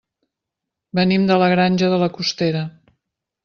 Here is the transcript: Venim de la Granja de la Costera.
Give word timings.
Venim 1.01 1.29
de 1.31 1.37
la 1.43 1.51
Granja 1.55 1.93
de 1.95 2.03
la 2.07 2.11
Costera. 2.19 2.67